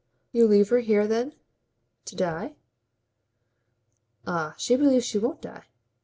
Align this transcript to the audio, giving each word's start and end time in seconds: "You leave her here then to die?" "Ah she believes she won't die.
"You 0.31 0.47
leave 0.47 0.69
her 0.69 0.79
here 0.79 1.05
then 1.05 1.35
to 2.05 2.15
die?" 2.15 2.55
"Ah 4.25 4.55
she 4.57 4.75
believes 4.75 5.05
she 5.05 5.19
won't 5.19 5.43
die. 5.43 5.67